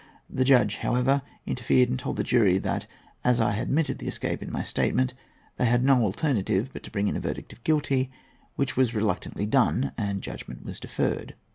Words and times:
The 0.27 0.43
judge, 0.43 0.77
however, 0.77 1.21
interfered, 1.45 1.89
and 1.89 1.99
told 1.99 2.17
the 2.17 2.23
jury 2.23 2.57
that, 2.57 2.87
as 3.23 3.39
I 3.39 3.51
had 3.51 3.67
admitted 3.67 3.99
the 3.99 4.07
escape 4.07 4.41
in 4.41 4.51
my 4.51 4.63
statement, 4.63 5.13
they 5.57 5.65
had 5.67 5.83
no 5.83 6.01
alternative 6.01 6.71
but 6.73 6.81
to 6.81 6.89
bring 6.89 7.07
in 7.07 7.15
a 7.15 7.19
verdict 7.21 7.53
of 7.53 7.63
guilty, 7.63 8.09
which 8.55 8.75
was 8.75 8.95
reluctantly 8.95 9.45
done, 9.45 9.91
and 9.99 10.23
judgment 10.23 10.65
was 10.65 10.79
deferred. 10.79 11.35